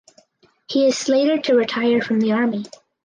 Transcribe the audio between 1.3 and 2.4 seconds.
to retire from the